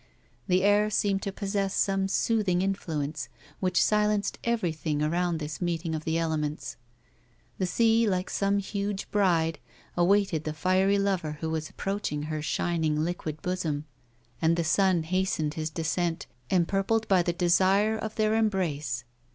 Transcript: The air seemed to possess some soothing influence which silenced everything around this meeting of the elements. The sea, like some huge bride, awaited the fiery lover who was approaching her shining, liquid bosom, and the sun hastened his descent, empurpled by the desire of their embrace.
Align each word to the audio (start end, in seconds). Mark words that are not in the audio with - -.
The 0.47 0.63
air 0.63 0.89
seemed 0.89 1.21
to 1.21 1.31
possess 1.31 1.75
some 1.75 2.07
soothing 2.07 2.63
influence 2.63 3.29
which 3.59 3.79
silenced 3.83 4.39
everything 4.43 4.99
around 5.03 5.37
this 5.37 5.61
meeting 5.61 5.93
of 5.93 6.05
the 6.05 6.17
elements. 6.17 6.75
The 7.59 7.67
sea, 7.67 8.09
like 8.09 8.27
some 8.31 8.57
huge 8.57 9.11
bride, 9.11 9.59
awaited 9.95 10.43
the 10.43 10.53
fiery 10.55 10.97
lover 10.97 11.37
who 11.39 11.51
was 11.51 11.69
approaching 11.69 12.23
her 12.23 12.41
shining, 12.41 12.99
liquid 13.03 13.43
bosom, 13.43 13.85
and 14.41 14.57
the 14.57 14.63
sun 14.63 15.03
hastened 15.03 15.53
his 15.53 15.69
descent, 15.69 16.25
empurpled 16.49 17.07
by 17.07 17.21
the 17.21 17.31
desire 17.33 17.95
of 17.95 18.15
their 18.15 18.33
embrace. 18.33 19.03